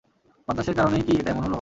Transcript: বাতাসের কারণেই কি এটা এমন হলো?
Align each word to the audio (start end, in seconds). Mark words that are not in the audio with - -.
বাতাসের 0.47 0.75
কারণেই 0.75 1.03
কি 1.03 1.13
এটা 1.13 1.29
এমন 1.31 1.41
হলো? 1.41 1.49